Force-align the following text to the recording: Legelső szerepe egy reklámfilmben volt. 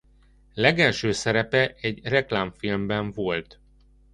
Legelső 0.53 1.11
szerepe 1.11 1.73
egy 1.79 2.01
reklámfilmben 2.07 3.11
volt. 3.11 3.59